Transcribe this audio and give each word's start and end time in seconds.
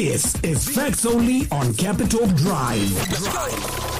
This 0.00 0.34
is 0.42 0.66
Facts 0.66 1.04
Only 1.04 1.46
on 1.52 1.74
Capital 1.74 2.26
Drive. 2.28 3.99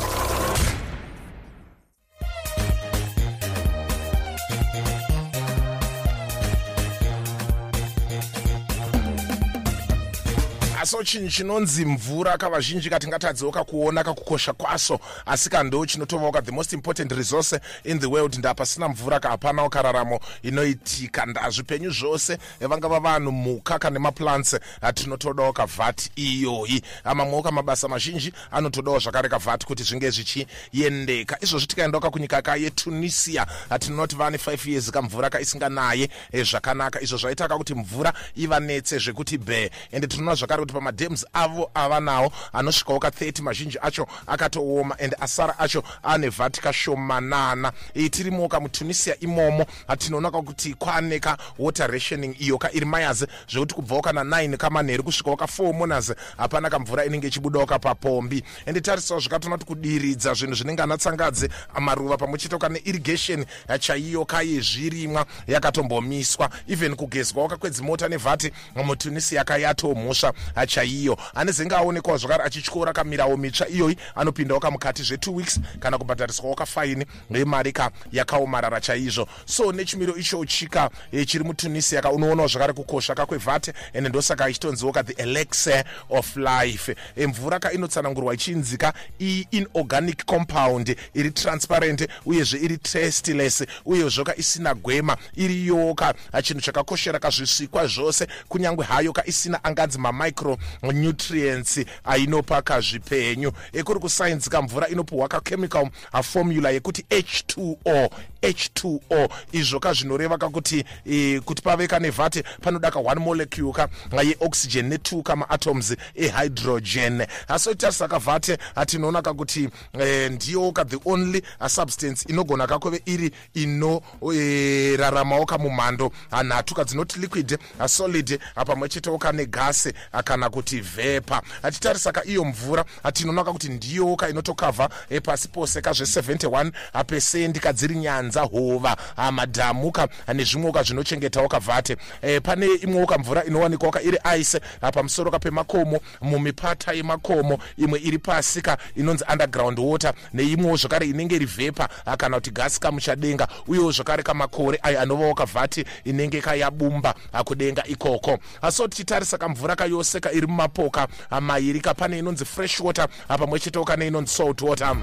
Aso 11.00 11.04
chinhu 11.04 11.30
chinonzi 11.30 11.84
mvura. 11.84 12.38
Kavazhinji 12.38 12.90
katingatadzewo 12.90 13.50
kakuona 13.52 14.04
kakukosha 14.04 14.52
kwaso 14.52 15.00
asi 15.26 15.50
kando 15.50 15.86
chinotovawo 15.86 16.32
ka 16.32 16.42
the 16.42 16.52
most 16.52 16.72
important 16.72 17.12
resource 17.12 17.58
in 17.84 17.98
the 17.98 18.06
world 18.06 18.36
ndapasina 18.38 18.88
mvura 18.88 19.20
kahapanawo 19.20 19.68
kararamo 19.68 20.20
inoitika. 20.42 21.26
Ndazvipenyu 21.26 21.90
zvose 21.90 22.38
vangava 22.60 23.00
vanhu 23.00 23.32
mhuka 23.32 23.78
kane 23.78 23.98
maplants 23.98 24.56
tinotodawo 24.94 25.52
kavhati 25.52 26.10
iyoyi. 26.16 26.82
Mamwewo 27.14 27.42
kamabasa 27.42 27.88
mazhinji 27.88 28.32
anotodawo 28.50 28.98
zvakare 28.98 29.28
kavhati 29.28 29.66
kuti 29.66 29.82
zvinge 29.82 30.10
zvichiendeka. 30.10 31.38
Izvozvi 31.40 31.66
tikaendawo 31.66 32.02
kakunyika 32.02 32.42
ka 32.42 32.56
yetunisia 32.56 33.46
tinoti 33.78 34.16
vane 34.16 34.36
5 34.36 34.70
years 34.70 34.90
kamvura 34.90 35.30
kaisinganaye 35.30 36.10
zvakanaka. 36.32 37.00
Izvo 37.00 37.18
zvaita 37.18 37.48
kakuti 37.48 37.74
mvura 37.74 38.12
ivanetse 38.36 38.98
zvekuti 38.98 39.38
bhe 39.38 39.70
ende 39.92 40.06
tinoona 40.06 40.34
zvakare 40.34 40.60
kuti 40.60 40.74
pamadhems 40.90 41.26
avo 41.32 41.70
avanawo 41.74 42.32
anosvikawo 42.52 42.98
ka30 42.98 43.42
mazhinji 43.42 43.78
acho 43.82 44.06
akatooma 44.26 44.98
and 45.00 45.14
asara 45.20 45.58
acho 45.58 45.82
ane 46.02 46.28
vhati 46.28 46.60
kashomanana 46.60 47.72
tirimowo 48.10 48.48
kamutunisia 48.48 49.20
imomo 49.20 49.66
tinoona 49.98 50.30
kakuti 50.30 50.74
kwane 50.74 51.20
kawater 51.20 51.90
rationing 51.90 52.34
iyo 52.38 52.58
kairi 52.58 52.86
mayazi 52.86 53.26
zvekuti 53.48 53.74
kubvawo 53.74 54.02
kana 54.02 54.24
9 54.24 54.56
kamanheru 54.56 55.04
kusvikawo 55.04 55.36
ka4 55.36 55.72
monas 55.72 56.12
hapana 56.36 56.70
kamvura 56.70 57.04
inenge 57.04 57.26
ichibudawo 57.26 57.66
kapapombi 57.66 58.44
ende 58.66 58.80
tarisawo 58.80 59.20
zvakatoona 59.20 59.56
kuti 59.56 59.66
kudiridza 59.66 60.34
zvinhu 60.34 60.54
zvinenge 60.54 60.82
anatsangadze 60.82 61.48
maruva 61.80 62.16
pamwe 62.16 62.38
chete 62.38 62.58
kana 62.58 62.78
irrigation 62.84 63.44
chaiyo 63.78 64.24
kayezvirimwa 64.24 65.26
yakatombomiswa. 65.46 66.50
Even 66.68 66.96
kugezwawo 66.96 67.48
kakwedzimota 67.48 68.08
nevhati 68.08 68.52
mutunisia 68.84 69.44
kayatomhosva 69.44 70.32
chaiyo 70.80 71.18
anezenge 71.34 71.74
aonekwawo 71.74 72.18
zvakare 72.18 72.44
achityora 72.44 72.92
kamirawo 72.92 73.36
mitsva 73.36 73.68
iyoyi 73.68 73.96
anopindawo 74.14 74.60
kamukati 74.60 75.02
zve2 75.02 75.34
weeks 75.34 75.60
kana 75.80 75.98
kubhadhariswawo 75.98 76.54
kafaini 76.54 77.06
nemari 77.30 77.72
ka 77.72 77.90
yakaomarara 78.12 78.80
chaizvo. 78.80 79.28
So 79.44 79.72
nechimiro 79.72 80.16
icho 80.16 80.44
chika 80.44 80.90
e, 81.12 81.24
chiri 81.24 81.44
mutunisia 81.44 82.02
ka 82.02 82.10
unoonawo 82.10 82.48
zvakare 82.48 82.72
kukosha 82.72 83.14
kakwevhate 83.14 83.72
ende 83.92 84.08
ndosaka 84.08 84.48
ichitonziwo 84.48 84.92
ka 84.92 85.02
the 85.02 85.22
elexir 85.22 85.84
of 86.10 86.36
life. 86.36 86.96
E, 87.16 87.26
mvura 87.26 87.58
ka 87.58 87.72
inotsanangurwa 87.72 88.34
ichinzika 88.34 88.92
iinorganic 89.20 90.24
compound 90.24 90.96
iri 91.14 91.30
transparent 91.30 92.08
uyezve 92.26 92.58
iri 92.58 92.78
tasteless 92.78 93.64
uyezvo 93.84 94.24
ka 94.24 94.36
isina 94.36 94.74
gwema 94.74 95.16
iriyowo 95.36 95.94
ka 95.94 96.14
chinhu 96.42 96.60
chakakoshera 96.60 97.18
kazvisikwa 97.18 97.86
zvose 97.86 98.26
kunyange 98.48 98.82
hayo 98.82 99.12
ka 99.12 99.26
isina 99.26 99.64
anganzi 99.64 99.98
mamicro 99.98 100.58
nutrients 100.92 101.80
ainopa 102.04 102.62
kazvipenyu 102.62 103.52
ekuri 103.72 104.00
kusainzi 104.00 104.50
kamvura 104.50 104.88
inopuhwa 104.88 105.28
kachemical 105.28 105.88
formula 106.22 106.70
yekuti 106.70 107.04
h2o 107.10 108.10
h2o 108.42 109.28
izvo 109.52 109.80
kazvinoreva 109.80 110.38
kakuti 110.38 110.84
e, 111.06 111.40
kuti 111.40 111.62
pave 111.62 111.86
kane 111.86 112.10
vhate 112.10 112.42
panoda 112.62 112.88
ka1 112.88 113.18
molecule 113.18 113.72
ka 113.72 113.88
yeoxygen 114.22 114.92
ne2 114.92 115.22
kamaatoms 115.22 115.96
ehydrogen 116.14 117.26
asi 117.48 117.74
tarisa 117.74 118.08
kavhate 118.08 118.58
tinoona 118.86 119.22
kakuti 119.22 119.68
e, 120.00 120.28
ndiyo 120.28 120.72
ka 120.72 120.84
the 120.84 120.98
only 121.04 121.42
substance 121.68 122.28
inogona 122.28 122.66
kakove 122.66 123.02
iri 123.06 123.30
inoraramawo 123.54 125.42
e, 125.42 125.46
kamumhando 125.46 126.12
nhatu 126.44 126.74
kadzinoti 126.74 127.18
liquid 127.18 127.58
solid 127.86 128.40
pamwe 128.66 128.88
chetewo 128.88 129.18
kane 129.18 129.46
gasi 129.46 129.92
kana 130.24 130.50
kuti 130.50 130.59
vhepa. 130.60 131.42
Titarisa 131.72 132.12
ka 132.12 132.24
iyo 132.24 132.44
mvura 132.44 132.84
tinoona 133.12 133.44
kakuti 133.44 133.68
ndiyo 133.68 134.16
ka 134.16 134.28
inotokavha 134.28 134.88
pasi 135.22 135.48
pose 135.48 135.80
kazve71 135.80 136.72
pesendi 137.06 137.60
kadziri 137.60 137.96
nyanza 137.96 138.40
hova. 138.42 138.96
Madhamuka 139.32 140.08
nezvimwewoka 140.34 140.82
zvinochengetawo 140.82 141.48
kavhate 141.48 141.96
e, 142.22 142.40
pane 142.40 142.66
imwewo 142.66 143.06
kamvura 143.06 143.44
inowanikwawo 143.44 143.92
ka 143.92 144.02
iri 144.02 144.18
ice 144.40 144.60
pamusoro 144.92 145.30
ka 145.30 145.38
pemakomo 145.38 146.00
mumipata 146.20 146.92
yemakomo 146.92 147.58
imwe 147.76 148.00
iri 148.00 148.18
pasi 148.18 148.62
ka 148.62 148.78
inonzi 148.96 149.24
underground 149.32 149.78
water 149.78 150.14
neimwewo 150.32 150.76
zvakare 150.76 151.06
inenge 151.06 151.36
iri 151.36 151.46
vhepa. 151.46 151.88
Kana 152.18 152.36
kuti 152.36 152.50
gasi 152.50 152.80
kamuchadenga 152.80 153.48
uyewo 153.66 153.92
zvakare 153.92 154.22
kamakore 154.22 154.78
ayo 154.82 155.00
anovawo 155.00 155.34
kavhati 155.34 155.84
inenge 156.04 156.40
kayabumba 156.40 157.14
kudenga 157.44 157.86
ikoko. 157.86 158.38
So 158.70 158.88
tichitarisa 158.88 159.38
kamvura 159.38 159.76
kayose 159.76 160.20
ka 160.20 160.32
iri 160.32 160.46
mumapoka 160.50 161.08
mairi 161.40 161.80
ka 161.80 161.94
pane 161.94 162.18
inonzi 162.18 162.44
fresh 162.44 162.80
water 162.80 163.08
pamwe 163.28 163.58
chetewo 163.58 163.84
kane 163.84 164.06
inonzi 164.06 164.34
salt 164.34 164.62
water 164.62 164.96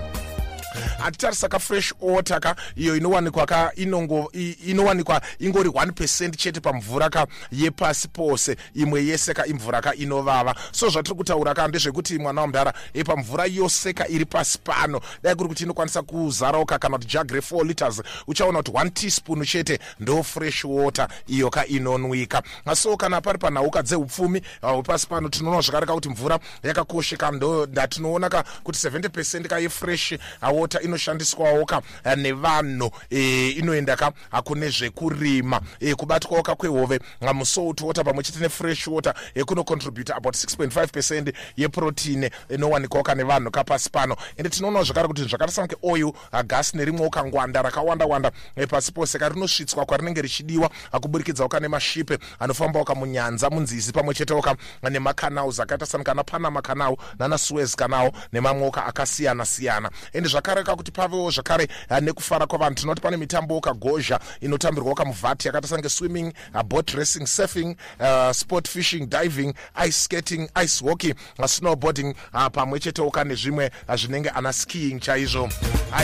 hatitarisa 0.99 1.47
kafresh 1.47 1.93
water 1.99 2.39
ka 2.39 2.55
iyo 2.75 2.97
inowanikwa 2.97 3.45
ka 3.45 3.71
inowanikwa 4.65 5.21
ingori 5.39 5.69
1 5.69 5.91
percent 5.91 6.37
chete 6.37 6.59
pamvura 6.59 7.09
ka 7.09 7.27
yepasi 7.51 8.07
pose 8.07 8.55
imwe 8.75 9.05
yese 9.05 9.33
ka 9.33 9.45
imvura 9.45 9.81
ka 9.81 9.95
inovava. 9.95 10.55
So 10.71 10.89
zvatiri 10.89 11.15
kutaura 11.15 11.53
ka 11.53 11.67
ndezvekuti 11.67 12.17
mwana 12.19 12.41
wamudhara 12.41 12.73
pamvura 13.05 13.45
yose 13.45 13.93
ka 13.93 14.07
iri 14.07 14.25
pasi 14.25 14.57
pano 14.63 15.01
dai 15.23 15.35
kuri 15.35 15.49
kuti 15.49 15.63
inokwanisa 15.63 16.01
kuzarawo 16.01 16.65
ka 16.65 16.79
kana 16.79 16.97
kuti 16.97 17.07
jagre 17.07 17.39
4 17.39 17.65
liters 17.67 18.01
uchaona 18.27 18.57
kuti 18.57 18.71
1 18.71 18.89
teaspoon 18.91 19.45
chete 19.45 19.79
ndo 19.99 20.23
fresh 20.23 20.65
water 20.65 21.07
iyo 21.27 21.49
ka 21.49 21.65
inonwika. 21.65 22.43
So 22.75 22.97
kana 22.97 23.21
pari 23.21 23.37
panhauka 23.37 23.83
dzeupfumi 23.83 24.41
hwepasi 24.61 25.07
pano 25.07 25.29
tinoona 25.29 25.61
zvakare 25.61 25.85
ka 25.85 25.93
kuti 25.93 26.09
mvura 26.09 26.39
yakakosheka 26.63 27.31
ndo 27.31 27.65
ndatinoona 27.65 28.29
ka 28.29 28.43
kuti 28.63 28.87
70 28.87 29.09
percent 29.09 29.47
ka 29.47 29.59
yefresh 29.59 30.13
water 30.67 30.83
inoshandiswawo 30.83 31.65
ka 31.65 31.81
nevanhu 32.15 32.91
e, 33.09 33.49
inoenda 33.49 33.95
ka 33.95 34.11
kune 34.43 34.69
zvekurima. 34.69 35.61
E, 35.79 35.95
kubatwawo 35.95 36.43
ka 36.43 36.55
kwehove 36.55 36.99
musalt 37.33 37.81
water 37.81 38.03
pamwe 38.03 38.23
chete 38.23 38.39
nefresh 38.39 38.87
water 38.87 39.13
e, 39.35 39.43
kunocontribute 39.43 40.13
about 40.13 40.35
6.5 40.35 40.87
percent 40.87 41.33
yeprotein 41.57 42.29
inowanikwawo 42.49 43.03
ka 43.03 43.15
nevanhu 43.15 43.51
kapasi 43.51 43.89
pano. 43.89 44.15
Ende 44.37 44.49
tinoonawo 44.49 44.83
zvakare 44.83 45.07
kuti 45.07 45.23
zvakaita 45.23 45.53
sange 45.53 45.75
oil 45.83 46.11
gasi 46.45 46.77
nerimwewo 46.77 47.09
kangwanda 47.09 47.61
rakawanda 47.61 48.05
wanda 48.05 48.31
pasi 48.69 48.91
pose. 48.91 49.17
Ka 49.19 49.29
rinosvitswa 49.29 49.85
kwarinenge 49.85 50.21
richidiwa 50.21 50.69
kuburikidzawo 51.01 51.49
ka 51.49 51.59
nemashipe 51.59 52.17
anofambawo 52.39 52.85
ka 52.85 52.95
munyanza 52.95 53.49
munzizi 53.49 53.91
pamwe 53.91 54.13
chetewo 54.13 54.41
ka 54.41 54.55
nemacanals 54.89 55.59
akaita 55.59 55.85
sani 55.85 56.03
kana 56.03 56.23
panama 56.23 56.61
canal 56.61 56.97
nana 57.19 57.37
suez 57.37 57.75
canal 57.75 58.11
nemamwewo 58.33 58.71
ka 58.71 58.85
akasiyana 58.85 59.45
siyana 59.45 59.89
ende 60.13 60.29
zvakare 60.29 60.56
ka 60.63 60.75
kuti 60.75 60.91
pavewo 60.91 61.31
zvakare 61.31 61.67
nekufara 62.01 62.47
kwavanhu. 62.47 62.75
Tinoti 62.75 63.01
pane 63.01 63.17
mitambo 63.17 63.61
kagozha 63.61 64.19
inotambirwawo 64.41 64.95
kamuvhati 64.95 65.47
yakaita 65.47 65.67
sange 65.67 65.89
swimming 65.89 66.33
uh, 66.55 66.61
boat 66.61 66.89
racing 66.91 67.25
surfing 67.27 67.75
uh, 67.99 68.31
sport 68.31 68.67
fishing 68.67 69.05
diving 69.05 69.53
ice 69.85 70.03
skating 70.03 70.49
ice 70.63 70.85
hockey 70.85 71.13
snowboarding 71.47 72.15
uh, 72.33 72.47
pamwe 72.47 72.79
chetewo 72.79 73.11
ka 73.11 73.23
nezvimwe 73.23 73.71
uh, 73.89 73.95
zvinenge 73.95 74.29
ana 74.29 74.53
skiing 74.53 74.99
chaizvo. 74.99 75.49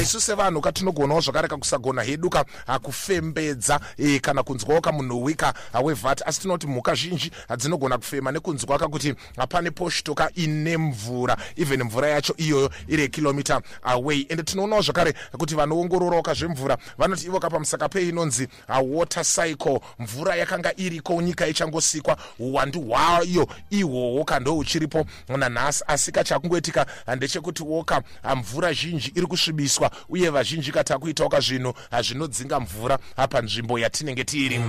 Isu 0.01 0.21
sevanhu 0.21 0.61
katinogonawo 0.61 1.21
zvakare 1.21 1.47
kakusagona 1.47 2.03
hedu 2.03 2.29
ka 2.29 2.45
kufembedza 2.81 3.79
kana 4.21 4.43
kunzwawo 4.43 4.81
kamunhuwi 4.81 5.35
ka 5.35 5.53
uh, 5.73 5.85
wevhati. 5.85 6.23
Asi 6.25 6.41
tinoti 6.41 6.67
mhuka 6.67 6.95
zhinji 6.95 7.31
dzinogona 7.57 7.97
kufema 7.97 8.31
nekunzwa 8.31 8.79
kakuti 8.79 9.15
pane 9.49 9.71
poshto 9.71 10.15
ka 10.15 10.29
ine 10.35 10.77
mvura. 10.77 11.37
Even 11.55 11.83
mvura 11.83 12.07
yacho 12.07 12.33
iyoyo 12.37 12.71
iri 12.87 13.01
yekilomita 13.01 13.61
away. 13.83 14.25
Ende 14.29 14.42
tinoonawo 14.43 14.81
zvakare 14.81 15.13
kuti 15.37 15.55
vanoongororawo 15.55 16.21
kazvemvura 16.21 16.77
vanoti 16.97 17.25
ivo 17.25 17.39
kapamusaka 17.39 17.89
peinonzi 17.89 18.47
water 18.83 19.25
cycle. 19.25 19.79
Mvura 19.99 20.35
yakanga 20.35 20.73
iriko 20.77 21.21
nyika 21.21 21.47
ichangosikwa 21.47 22.17
uwandu 22.39 22.81
hwayo 22.81 23.47
ihwohwo 23.69 24.23
kando 24.23 24.53
huchiripo. 24.53 25.05
Nanhasi 25.37 25.83
asi 25.87 26.11
kachakungoitika 26.11 26.85
ndechekuti 27.15 27.63
woka 27.63 28.01
mvura 28.35 28.73
zhinji 28.73 29.11
iri 29.15 29.27
kusvibiswa 29.27 29.91
uye 30.09 30.29
vazhinji 30.29 30.71
katakuitawo 30.71 31.29
kazvinhu 31.29 31.73
zvinodzinga 32.01 32.59
mvura 32.59 32.97
panzvimbo 33.29 33.79
yatinenge 33.79 34.23
tiri 34.23 34.61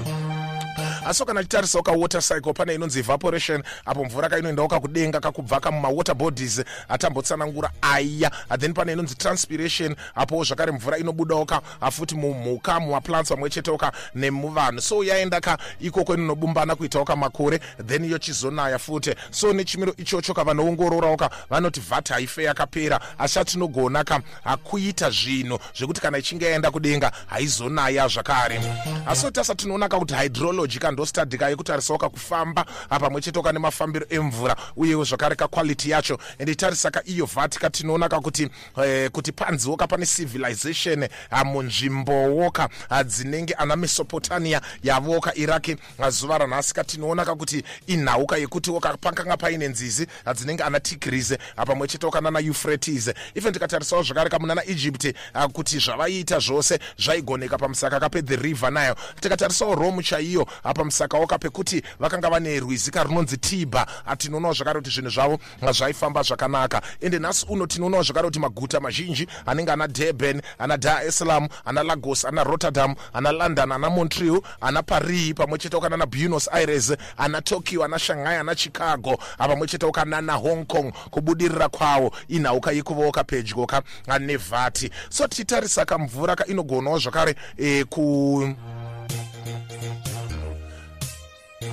asi 1.04 1.24
kana 1.24 1.42
titarisawo 1.42 1.82
kawater 1.82 2.22
cycle 2.22 2.52
pane 2.52 2.74
inonzi 2.74 2.98
evaporation 2.98 3.62
apo 3.84 4.04
mvura 4.04 4.28
kainoendawo 4.28 4.68
kakudenga 4.68 5.20
kakubva 5.20 5.60
kamumawater 5.60 6.14
bodies 6.14 6.62
atambotsanangura 6.88 7.70
aya. 7.82 8.30
Then 8.58 8.74
pane 8.74 8.92
inonzi 8.92 9.14
transpiration 9.14 9.96
apowo 10.14 10.44
zvakare 10.44 10.72
mvura 10.72 10.98
inobudawo 10.98 11.44
ka 11.44 11.60
futi 11.90 12.14
mumhuka 12.14 12.80
mumaplants 12.80 13.28
pamwe 13.28 13.50
chetewo 13.50 13.78
ka 13.78 13.92
nemuvanhu. 14.14 14.80
So 14.80 15.04
yaenda 15.04 15.40
ka 15.40 15.58
ikoko 15.80 16.14
inonobumbana 16.14 16.76
kuitawo 16.76 17.04
kamakore 17.04 17.60
then 17.86 18.04
yochizonaya 18.04 18.78
futi. 18.78 19.14
So 19.30 19.52
nechimiro 19.52 19.94
ichocho 19.96 20.34
ka 20.34 20.44
vanoongororawo 20.44 21.16
ka 21.16 21.30
vanoti 21.50 21.80
vat 21.80 22.08
haife 22.08 22.42
yakapera. 22.42 23.00
Asi 23.18 23.38
hatinogona 23.38 24.04
ka 24.04 24.20
hakuita 24.44 25.10
zvinhu 25.10 25.58
zvekuti 25.76 26.00
kana 26.00 26.18
ichinge 26.18 26.44
yaenda 26.44 26.70
kudenga 26.70 27.12
haizonaya 27.26 28.08
zvakare. 28.08 28.60
Asi 29.06 29.30
tasa 29.30 29.54
tinoona 29.54 29.88
ka 29.88 29.98
kuti 29.98 30.14
hydrology 30.14 30.78
kandostadhi 30.78 30.93
ka 31.38 31.48
yekutarisawo 31.50 31.98
kakufamba 31.98 32.64
pamwe 32.88 33.20
chetewo 33.20 33.42
ka 33.42 33.52
nemafambiro 33.52 34.06
emvura 34.10 34.56
uyewo 34.76 35.04
zvakare 35.04 35.36
kaquality 35.36 35.90
yacho. 35.90 36.18
Ende 36.38 36.54
tarisa 36.54 36.90
ka 36.90 37.02
iyo 37.06 37.26
vat 37.26 37.58
katinoona 37.58 38.08
ka 38.08 38.20
kuti 38.20 38.48
eh, 38.84 39.10
kuti 39.10 39.32
panziwo 39.32 39.76
ka 39.76 39.86
pane 39.86 40.06
civilization 40.06 41.08
ah, 41.30 41.44
munzvimbowo 41.44 42.50
ka 42.50 42.68
ah, 42.90 43.04
dzinenge 43.04 43.54
ana 43.54 43.76
mesopotamia 43.76 44.60
yavo 44.82 45.20
ka 45.20 45.34
iraki 45.34 45.76
ah, 45.98 46.10
zuva 46.10 46.38
ranhasi 46.38 46.74
katinoona 46.74 47.24
ka 47.24 47.34
kuti 47.34 47.62
inhauka 47.86 48.36
yekutiwo 48.36 48.80
pakanga 48.80 49.36
paine 49.36 49.68
nzizi 49.68 50.06
ah, 50.24 50.34
dzinenge 50.34 50.62
ana 50.62 50.80
tigris 50.80 51.34
ah, 51.56 51.66
pamwe 51.66 51.88
chetewo 51.88 52.12
kanana 52.12 52.40
euphrates. 52.40 53.10
Even 53.34 53.52
tikatarisawo 53.52 54.02
zvakare 54.02 54.30
kamunana 54.30 54.64
egypt 54.66 55.12
ah, 55.34 55.48
kuti 55.48 55.78
zvavaiita 55.78 56.38
zvose 56.38 56.78
zvaigoneka 56.98 57.58
pamusaka 57.58 58.00
ka 58.00 58.08
pethe 58.08 58.36
river 58.36 58.70
nayo. 58.70 58.96
Tikatarisawo 59.20 59.74
rome 59.74 60.02
chaiyo 60.02 60.46
ah, 60.64 60.74
pamusakawo 60.84 61.26
ka 61.26 61.38
pekuti 61.38 61.82
vakanga 61.98 62.30
vane 62.30 62.60
rwizi 62.60 62.90
karunonzi 62.90 63.36
tiba. 63.36 63.86
Tinoonawo 64.18 64.54
zvakare 64.54 64.80
kuti 64.80 64.90
zvinhu 64.90 65.10
zvavo 65.10 65.38
zvaifamba 65.72 66.22
zvakanaka. 66.22 66.82
Ende 67.00 67.18
nhasi 67.18 67.46
uno 67.48 67.66
tinoonawo 67.66 68.02
zvakare 68.02 68.28
kuti 68.28 68.38
maguta 68.38 68.80
mazhinji 68.80 69.26
anenge 69.46 69.72
ana 69.72 69.88
durban 69.88 70.42
ana 70.58 70.76
dar 70.76 71.06
es 71.06 71.18
salaam 71.18 71.48
ana 71.64 71.82
lagos 71.82 72.24
ana 72.24 72.44
rotterdam 72.44 72.94
ana 73.12 73.32
london 73.32 73.72
ana 73.72 73.90
montreal 73.90 74.40
ana 74.60 74.82
paris 74.82 75.34
pamwe 75.34 75.58
chetewo 75.58 75.82
kanana 75.82 76.06
buenos 76.06 76.48
aires 76.52 76.92
ana 77.16 77.40
tokyo 77.40 77.84
ana 77.84 77.98
shanghai 77.98 78.36
ana 78.36 78.54
chicago 78.54 79.18
pamwe 79.38 79.66
chetewo 79.66 79.92
kanana 79.92 80.34
hong 80.34 80.66
kong. 80.66 80.92
Kubudirira 81.10 81.68
kwawo 81.68 82.12
inhauka 82.28 82.72
yekuvawo 82.72 83.12
kapedyo 83.12 83.66
ka 83.66 83.82
nevhati 84.18 84.90
so 85.08 85.26
tichitarisa 85.26 85.84
kamvura 85.84 86.36
ka 86.36 86.46
inogonawo 86.46 86.98
zvakare 86.98 87.34
e, 87.56 87.84
ku 87.84 88.54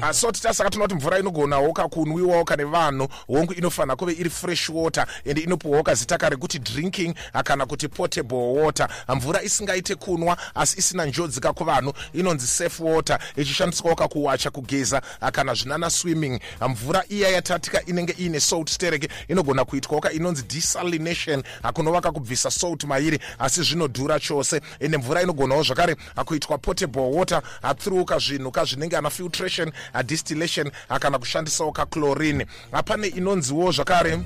so 0.10 0.32
titasaka 0.32 0.70
tinoti 0.70 0.96
mvura 0.96 1.20
inogonawo 1.20 1.74
kakunwiwawo 1.74 2.44
kane 2.46 2.64
vanhu 2.64 3.08
hongu 3.28 3.54
inofanira 3.54 3.96
kuve 3.96 4.14
iri 4.14 4.30
fresh 4.30 4.70
water 4.70 5.06
ende 5.26 5.42
inopiwawo 5.42 5.84
kazita 5.84 6.18
kare 6.18 6.36
kuti 6.36 6.60
drinking 6.60 7.16
kana 7.44 7.66
kuti 7.66 7.88
portable 7.88 8.38
water. 8.38 8.88
Mvura 9.16 9.44
isingaite 9.44 9.96
kunwa 9.96 10.38
asi 10.56 10.80
isina 10.80 11.06
njodzi 11.06 11.40
kakuvanhu 11.40 11.94
inonzi 12.14 12.48
safe 12.48 12.84
water 12.84 13.20
ichishandiswawo 13.36 13.96
kakuwacha 13.96 14.50
kugeza 14.50 15.02
kana 15.32 15.54
zvinana 15.54 15.90
swimming. 15.90 16.40
Mvura 16.70 17.04
iya 17.10 17.30
yatatika 17.30 17.86
inenge 17.86 18.16
iine 18.20 18.40
salt 18.40 18.70
sterek 18.70 19.12
inogona 19.28 19.66
kuitwawo 19.66 20.02
ka 20.02 20.12
inonzi 20.12 20.44
desalination 20.44 21.44
kunova 21.74 22.02
kakubvisa 22.02 22.52
salt 22.52 22.84
mairi 22.84 23.20
asi 23.40 23.64
zvinodhura 23.64 24.20
chose. 24.20 24.62
Ende 24.80 24.98
mvura 24.98 25.22
inogonawo 25.22 25.64
zvakare 25.64 25.96
kuitwa 26.26 26.58
portable 26.58 27.02
water 27.02 27.42
through 27.78 28.06
kazvinhu 28.06 28.52
kazvinenge 28.52 28.98
ana 28.98 29.10
filtration 29.10 29.72
distillation 30.06 30.72
kana 31.00 31.20
kushandisawo 31.20 31.72
kachlorine 31.72 32.46
pane 32.86 33.08
inonziwo 33.08 33.72
zvakare 33.72 34.20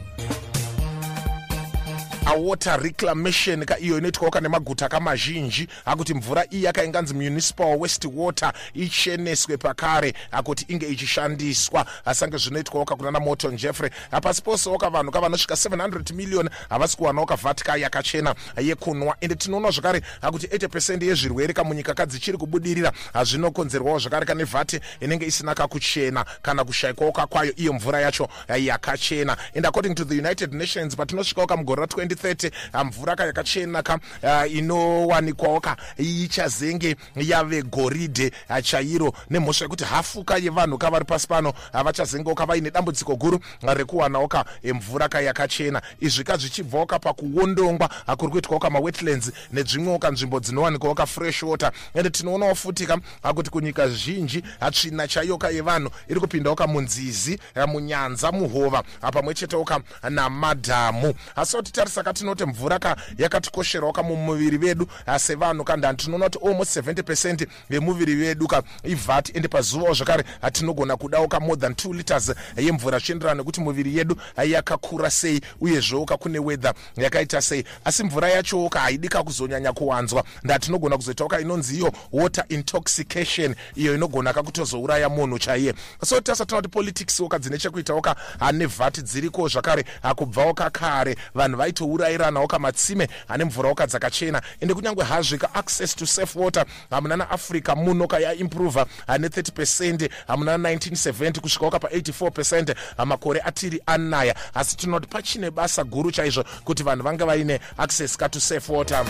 awater 2.25 2.79
reclamation 2.81 3.65
ka 3.65 3.79
iyo 3.79 3.97
inoitwawo 3.97 4.31
kane 4.31 4.47
maguta 4.47 4.89
kamazhinji. 4.89 5.67
Akuti 5.85 6.13
mvura 6.13 6.45
iyi 6.51 6.63
yakainganzi 6.63 7.13
municipal 7.13 7.77
west 7.79 8.05
water 8.13 8.53
icheneswe 8.73 9.57
pakare 9.57 10.13
akuti 10.31 10.65
inge 10.67 10.87
ichishandiswa. 10.87 11.85
Asange 12.05 12.37
zvinoitwawo 12.37 12.85
kakunana 12.85 13.19
moton 13.19 13.57
jeffrey. 13.57 13.89
Pasi 14.21 14.41
posewo 14.41 14.77
ka 14.77 14.89
vanhu 14.89 15.11
kavanosvika 15.11 15.55
700 15.55 16.13
million 16.13 16.49
havasi 16.69 16.97
kuwanawo 16.97 17.25
kavatika 17.25 17.77
yakachena. 17.77 18.35
Yekunwa. 18.57 19.15
Ende 19.21 19.35
tinoonawo 19.35 19.71
zvakare 19.71 20.01
akuti 20.21 20.47
80 20.47 20.67
pecent 20.67 21.03
yezvirwere 21.03 21.53
kamunyika 21.53 21.93
kadzichiri 21.93 22.37
kubudirira. 22.37 22.91
Zvinokonzerwawo 23.23 23.99
zvakare 23.99 24.25
kane 24.25 24.43
vhati 24.43 24.79
inenge 24.99 25.25
isina 25.25 25.55
kakuchena 25.55 26.25
kana 26.41 26.63
kushayikwawo 26.63 27.11
kakwayo 27.11 27.53
iyo 27.55 27.73
mvura 27.73 28.01
yacho 28.01 28.29
yakachena. 28.57 29.37
And 29.55 29.65
according 29.65 29.95
to 29.95 30.05
the 30.05 30.15
united 30.15 30.53
nations 30.53 30.95
patinosvikawo 30.95 31.47
kamugore 31.47 31.81
ra 31.81 31.87
2030 32.15 32.83
mvura 32.85 33.15
ka 33.15 33.25
yakachena 33.25 33.83
ka 33.83 33.99
uh, 34.23 34.55
inowanikwawo 34.55 35.59
ka 35.59 35.77
ichazenge 35.97 36.95
yave 37.15 37.61
goridhe 37.61 38.31
chairo 38.63 39.13
nemhosva 39.29 39.65
yekuti 39.65 39.83
hafu 39.83 40.23
ka 40.23 40.37
yevanhu 40.37 40.77
kavari 40.77 41.05
pasi 41.05 41.27
pano 41.27 41.53
vachazengeo 41.73 42.35
ka 42.35 42.45
vaine 42.45 42.71
dambudziko 42.71 43.15
guru 43.15 43.39
rekuwanawo 43.61 44.27
ka 44.27 44.45
mvura 44.63 45.09
ka 45.09 45.21
yakachena. 45.21 45.81
Izvi 45.99 46.23
ka 46.23 46.37
zvichibvawo 46.37 46.85
ka 46.85 46.99
pakuondongwa 46.99 47.89
kuri 48.17 48.31
kuitwawo 48.31 48.59
ka 48.59 48.69
mawetlands 48.69 49.31
nedzvimwewo 49.53 49.99
ka 49.99 50.11
nzvimbo 50.11 50.39
dzinowanikwawo 50.39 50.95
ka 50.95 51.05
fresh 51.05 51.43
water. 51.43 51.71
Ende 51.93 52.09
tinoonawo 52.09 52.55
futi 52.55 52.85
ka 52.85 52.97
kuti 53.33 53.49
kunyika 53.49 53.87
zhinji 53.89 54.43
tsvina 54.71 55.07
chaiyo 55.07 55.37
ka 55.37 55.49
yevanhu 55.49 55.89
iri 56.07 56.19
kupindawo 56.19 56.55
ka 56.55 56.67
munzizi 56.67 57.39
munyanza 57.67 58.31
muhova 58.31 58.83
pamwe 59.13 59.33
chetewo 59.33 59.63
ka 59.63 59.79
namadhamu. 60.09 61.13
Asi 61.35 61.57
kuti 61.57 61.71
tarisa 61.71 62.03
saka 62.05 62.13
tinoti 62.13 62.45
mvura 62.45 62.79
ka 62.79 62.95
yakatikosherawo 63.17 63.93
ka 63.93 64.03
mumuviri 64.03 64.57
vedu 64.57 64.87
sevanhu 65.17 65.63
kandani 65.63 65.97
tinoona 65.97 66.29
kuti 66.29 66.47
almost 66.47 66.77
70 66.77 67.03
pecent 67.03 67.47
vemuviri 67.69 68.15
vedu 68.15 68.47
ka 68.47 68.63
ivhati 68.83 69.31
ende 69.35 69.47
pazuvawo 69.47 69.93
zvakare 69.93 70.23
hatinogona 70.41 70.97
kudawo 70.97 71.27
ka 71.27 71.39
more 71.39 71.57
than 71.57 71.73
2 71.73 71.95
liters 71.95 72.31
yemvura 72.57 72.97
zvichienderana 72.97 73.37
nekuti 73.37 73.61
muviri 73.61 73.97
yedu 73.97 74.15
yakakura 74.45 75.09
sei 75.09 75.41
uyezvewo 75.61 76.05
ka 76.05 76.17
kune 76.17 76.39
weather 76.39 76.73
yakaita 76.97 77.41
sei. 77.41 77.63
Asi 77.85 78.03
mvura 78.03 78.29
yachowo 78.29 78.69
ka 78.69 78.79
haidi 78.79 79.09
kakuzonyanya 79.09 79.73
kuwanzwa. 79.73 80.23
Ndatinogona 80.43 80.97
kuzoitawo 80.97 81.29
ka 81.29 81.39
inonzi 81.39 81.77
iyo 81.77 81.91
water 82.11 82.45
intoxication 82.49 83.55
iyo 83.75 83.95
inogona 83.95 84.33
kakutozouraya 84.33 85.09
munhu 85.09 85.39
chaiye. 85.39 85.73
So 86.05 86.21
tasati 86.21 86.49
tinoti 86.49 86.69
politics 86.69 87.19
wo 87.19 87.27
ka 87.27 87.39
dzine 87.39 87.57
chekuitawo 87.57 88.01
ka 88.01 88.15
nevhati 88.51 89.01
dziriko 89.01 89.47
zvakare 89.47 89.85
kubvawo 90.15 90.53
kakare 90.53 91.15
vanhu 91.35 91.57
vaito 91.57 91.94
kuurayiranawo 91.95 92.47
kamatsime 92.47 93.07
ane 93.27 93.43
mvura 93.45 93.69
waka 93.69 93.87
dzakachena 93.87 94.41
ende 94.59 94.73
kunyange 94.73 95.03
hazve 95.03 95.37
kaaccess 95.37 95.95
to 95.95 96.05
safe 96.05 96.39
water 96.39 96.65
hamuna 96.89 97.17
naafrica 97.17 97.75
muno 97.75 98.07
kayaimprova 98.07 98.85
ane 99.07 99.27
30 99.27 99.51
pecent 99.51 100.09
hamuna 100.27 100.57
na1970 100.57 101.39
kusvikawo 101.39 101.71
kapa 101.71 101.87
84 101.87 102.31
pecent 102.31 102.75
makore 103.05 103.41
atiri 103.45 103.81
anaya. 103.85 104.35
Asi 104.53 104.77
tinoti 104.77 105.07
pachine 105.07 105.51
basa 105.51 105.83
guru 105.83 106.11
chaizvo 106.11 106.43
kuti 106.63 106.83
vanhu 106.83 107.03
vange 107.03 107.23
vaine 107.25 107.59
access 107.77 108.17
kato 108.17 108.39
safe 108.39 108.73
water 108.73 109.05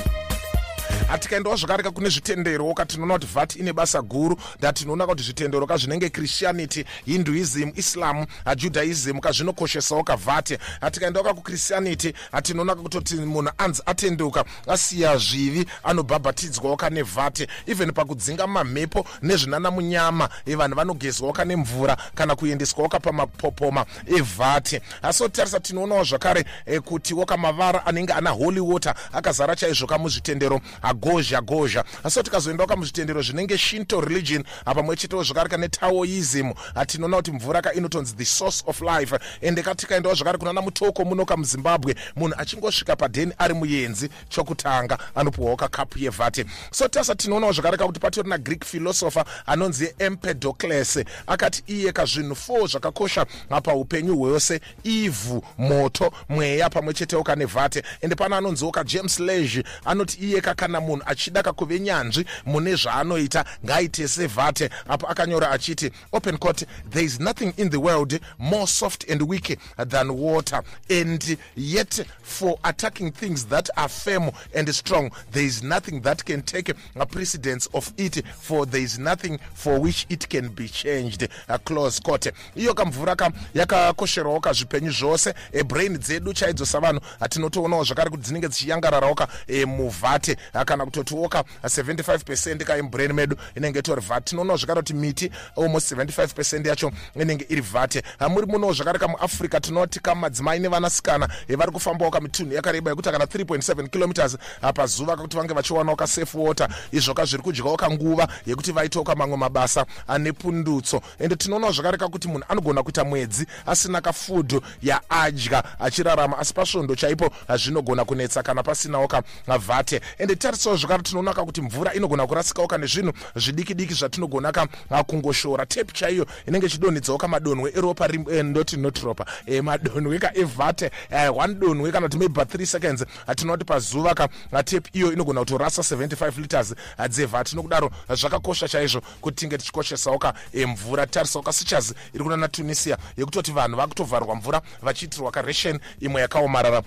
tikaendawo 1.20 1.56
zvakareka 1.56 1.92
kune 1.92 2.10
zvitendero 2.10 2.74
katinoona 2.74 3.14
kuti 3.14 3.28
vat 3.34 3.56
ine 3.56 3.74
basa 3.74 4.02
guru 4.02 4.38
ndatinoona 4.60 5.08
kuti 5.08 5.24
zvitendero 5.24 5.68
kazvinenge 5.68 6.10
christianity 6.10 6.86
hinduism 7.06 7.70
islam 7.76 8.26
judaism 8.56 9.20
kazvinokoshesawo 9.20 10.04
kavhati 10.04 10.58
tikaendawo 10.92 11.26
kakukristianity 11.26 12.14
tinoona 12.44 12.76
kutoti 12.76 13.16
munhu 13.16 13.52
anzi 13.58 13.82
atendeuka 13.86 14.46
asiya 14.68 15.18
zvivi 15.18 15.66
anobhabhatidzwawo 15.84 16.78
kane 16.78 17.02
vhati 17.02 17.48
even 17.68 17.92
pakudzinga 17.92 18.48
mamhepo 18.48 19.06
nezvinana 19.22 19.72
munyama 19.72 20.30
vanhu 20.46 20.76
vanogezwawo 20.76 21.34
kane 21.34 21.56
mvura 21.56 21.98
kana 22.16 22.36
kuendeswawo 22.36 22.90
kapamapopoma 22.90 23.86
evhati 24.18 24.80
asi 25.02 25.24
otarisa 25.24 25.60
tinoonawo 25.60 26.04
zvakare 26.04 26.46
e, 26.66 26.80
kutiwo 26.80 27.26
kamavara 27.26 27.86
anenge 27.86 28.14
ana 28.14 28.30
holy 28.30 28.60
water 28.60 28.96
akazara 29.14 29.56
chaizvo 29.56 29.88
kamuzvitendero 29.88 30.62
agozha 30.86 31.42
gozha 31.42 31.84
asi 32.04 32.24
tikazoendawo 32.24 32.68
kamuzvitendero 32.68 33.22
zvinenge 33.22 33.58
shinto 33.58 34.02
religion 34.02 34.44
pamwe 34.66 34.96
chetewo 34.96 35.24
zvakare 35.24 35.50
kane 35.50 35.68
taoism. 35.68 36.52
Tinoona 36.88 37.18
kuti 37.18 37.32
mvura 37.32 37.62
ka 37.62 37.74
inotonzi 37.74 38.16
the 38.16 38.26
source 38.26 38.64
of 38.68 38.82
life. 38.82 39.16
Ende 39.42 39.64
katikaendawo 39.64 40.16
zvakare 40.16 40.38
kunana 40.38 40.62
mutoko 40.62 41.06
muno 41.06 41.26
kamuzimbabwe 41.26 41.96
munhu 42.16 42.36
achingosvika 42.38 42.96
padheni 42.96 43.34
ari 43.38 43.54
muyenzi 43.54 44.10
chokutanga 44.30 44.98
anopiwawo 45.16 45.56
kakapu 45.56 46.00
yevhati 46.00 46.46
so 46.72 46.88
tasa 46.88 47.16
tinoonawo 47.16 47.54
zvakare 47.54 47.78
kakuti 47.78 48.00
patori 48.00 48.30
nagreek 48.30 48.66
philosopher 48.66 49.26
anonzi 49.46 49.94
empedocles 50.00 51.00
akati 51.28 51.64
iye 51.68 51.92
kazvinhu 51.92 52.36
4 52.48 52.68
zvakakosha 52.68 53.26
paupenyu 53.64 54.18
hwose 54.18 54.62
ivhu 54.84 55.44
moto 55.58 56.14
mweya 56.30 56.70
pamwe 56.70 56.94
chetewo 56.94 57.24
kane 57.24 57.46
vhate. 57.46 57.84
Ende 58.02 58.16
pano 58.16 58.36
anonziwo 58.36 58.72
kajames 58.72 59.20
lage 59.20 59.64
anoti 59.86 60.18
iye 60.18 60.42
kakana 60.42 60.75
munhu 60.82 61.04
achida 61.06 61.44
kakuve 61.44 61.80
nyanzvi 61.80 62.26
mune 62.46 62.76
zvaanoita 62.76 63.46
ngaaite 63.66 64.08
sevhate. 64.08 64.70
Apo 64.88 65.08
akanyora 65.08 65.52
achiti 65.52 65.92
open 66.14 66.38
court 66.38 66.64
there 66.90 67.06
is 67.06 67.20
nothing 67.20 67.54
in 67.58 67.70
the 67.70 67.80
world 67.80 68.20
more 68.38 68.68
soft 68.68 69.10
and 69.10 69.22
weak 69.22 69.58
than 69.78 70.18
water. 70.18 70.64
And 70.90 71.38
yet 71.56 72.00
for 72.22 72.58
attacking 72.64 73.12
things 73.12 73.46
that 73.46 73.70
are 73.78 73.90
firm 73.90 74.32
and 74.54 74.74
strong 74.74 75.12
there 75.32 75.44
is 75.44 75.64
nothing 75.64 76.02
that 76.02 76.26
can 76.26 76.42
take 76.42 76.72
a 76.96 77.06
precedence 77.06 77.68
of 77.74 77.94
it 77.98 78.26
for 78.40 78.66
there 78.66 78.82
is 78.82 79.00
nothing 79.00 79.40
for 79.54 79.80
which 79.80 80.06
it 80.10 80.30
can 80.30 80.50
be 80.50 80.68
changed. 80.68 81.28
A 81.48 81.60
close 81.60 82.00
court. 82.00 82.28
Iyo 82.56 82.74
kamvura 82.74 83.16
kam 83.16 83.34
yakakosherawo 83.54 84.40
kazvipenyu 84.40 84.92
zvose. 84.92 85.34
E, 85.52 85.64
brain 85.64 85.98
dzedu 85.98 86.34
chaidzo 86.34 86.66
savanhu 86.66 87.02
hatinotoonawo 87.20 87.84
zvakare 87.84 88.10
kuti 88.10 88.24
dzinenge 88.24 88.48
dzichiyangararawo 88.48 89.16
ka 89.16 89.28
e, 89.48 89.66
muvhate 89.66 90.38
kana 90.66 90.86
kutotiwo 90.86 91.30
ka 91.30 91.44
75 91.64 92.20
percent 92.20 92.64
kaimbrain 92.64 93.14
medu 93.14 93.36
inenge 93.56 93.80
itori 93.80 94.02
vhate 94.02 94.30
tinoonawo 94.30 94.58
zvakare 94.58 94.82
kuti 94.82 94.94
miti 94.94 95.32
almost 95.58 95.92
75 95.92 96.28
percent 96.28 96.66
yacho 96.68 96.92
inenge 97.22 97.46
iri 97.50 97.62
vhate 97.62 98.04
muri 98.30 98.48
munowo 98.48 98.74
zvakare 98.74 99.00
kamuafrica 99.00 99.60
tinoti 99.62 100.00
kamadzimai 100.00 100.60
nevanasikana 100.60 101.30
e, 101.48 101.56
vari 101.56 101.72
kufambawo 101.72 102.12
kamitunhu 102.12 102.54
yakareba 102.54 102.92
yekuti 102.92 103.12
kana 103.12 103.26
3.7 103.26 103.88
kilometers 103.88 104.38
pazuva 104.74 105.16
kakuti 105.16 105.38
vange 105.38 105.54
vachiwanawo 105.54 105.96
kasafe 105.96 106.38
water 106.38 106.70
izvo 106.92 107.14
ka 107.14 107.26
zviri 107.26 107.44
kudyawo 107.44 107.78
kanguva 107.78 108.28
yekuti 108.46 108.72
vaitewo 108.72 109.04
kamamwe 109.06 109.38
mabasa 109.38 109.86
ane 110.08 110.32
pundutso. 110.32 111.02
Ende 111.20 111.36
tinoonawo 111.36 111.74
zvakare 111.74 111.98
kakuti 111.98 112.28
munhu 112.28 112.46
anogona 112.50 112.84
kuita 112.84 113.04
mwedzi 113.04 113.48
asina 113.66 114.02
kafudhu 114.02 114.62
yaadya 114.84 115.64
achirarama 115.80 116.38
asi 116.38 116.54
pasvondo 116.54 116.96
chaipo 116.96 117.30
zvinogona 117.58 118.06
kunetsa 118.06 118.44
kana 118.44 118.64
pasinawo 118.64 119.08
kavhate 119.08 120.02
ende 120.18 120.36
tarisawo 120.56 120.78
zvakare 120.78 121.04
tinoona 121.04 121.34
ka 121.34 121.46
kuti 121.46 121.62
mvura 121.62 121.94
inogona 121.94 122.28
kurasikawo 122.28 122.68
ka 122.68 122.78
nezvinhu 122.78 123.14
zvidiki 123.36 123.74
diki 123.74 123.94
zvatinogona 123.94 124.52
ka 124.52 124.68
kungoshora. 125.08 125.66
Tepi 125.66 125.94
chaiyo 125.94 126.26
inenge 126.48 126.68
ichidonhedzawo 126.68 127.18
kamadonhwe 127.18 127.72
eropa 127.76 128.10
eh, 128.32 128.46
ndoti 128.46 128.78
not 128.78 128.98
ropa 129.00 129.26
e, 129.46 129.62
madonhwe 129.62 130.20
ka 130.20 130.32
evhate 130.38 130.92
uh, 131.12 131.38
one 131.38 131.56
donhwe 131.56 131.92
kana 131.92 132.08
kuti 132.08 132.30
pa 132.30 132.44
3 132.44 132.66
seconds 132.66 133.06
atinoona 133.28 133.58
kuti 133.58 133.66
pazuva 133.66 134.14
ka 134.16 134.30
tepi 134.64 134.90
iyo 134.94 135.14
inogona 135.14 135.40
kutorasa 135.40 135.82
75 135.82 136.42
liters 136.42 136.76
dzevhate. 137.10 137.56
Nokudaro 137.56 137.92
zvakakosha 138.10 138.68
chaizvo 138.68 139.02
kuti 139.22 139.36
tinge 139.36 139.58
tichikoshesawo 139.58 140.18
ka 140.20 140.34
e, 140.54 140.66
mvura 140.66 141.08
tarisawo 141.08 141.44
ka 141.44 141.54
sichas 141.54 141.94
iri 142.14 142.24
kuna 142.24 142.38
natunisia 142.38 142.98
yekutoti 143.18 143.52
vanhu 143.52 143.78
vakutovharwa 143.78 144.36
mvura 144.36 144.62
vachiitirwa 144.82 145.32
karation 145.32 145.80
imwe 146.00 146.22
yakaomarara 146.22 146.82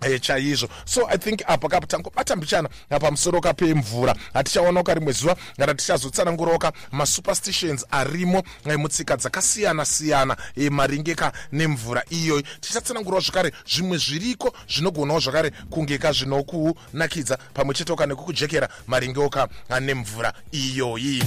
E, 0.00 0.18
chaizvo. 0.18 0.68
So 0.84 1.06
i 1.08 1.16
think 1.18 1.42
apa 1.46 1.68
kapo 1.68 1.86
tangobata 1.86 2.36
mbichana 2.36 2.68
pamusoro 3.00 3.40
kapemvura 3.40 4.14
hatichaonawo 4.34 4.84
karimwe 4.84 5.12
zuva 5.12 5.36
kana 5.58 5.74
tichazotsanangurawo 5.74 6.58
ka 6.58 6.72
masuperstitions 6.92 7.86
arimo 7.90 8.42
e, 8.64 8.76
mutsika 8.76 9.16
dzakasiyana 9.16 9.84
siyana 9.84 10.36
e, 10.56 10.70
maringeka 10.70 11.32
nemvura 11.52 12.02
iyoyi 12.10 12.44
tichatsanangurawo 12.60 13.20
zvakare 13.20 13.52
zvimwe 13.66 13.98
zviriko 13.98 14.54
zvinogonawo 14.68 15.20
zvakare 15.20 15.50
kungeka 15.70 16.12
zvinokunakidza 16.12 17.38
pamwe 17.54 17.74
chetoka 17.74 18.06
nekukujekera 18.06 18.68
maringeoka 18.86 19.48
nemvura 19.80 20.32
iyoyi. 20.52 21.22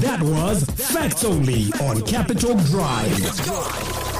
That 0.00 0.22
was 0.22 0.64
Facts 0.64 1.24
Only 1.24 1.72
on 1.80 2.02
Capital 2.02 2.54
Drive. 2.54 4.13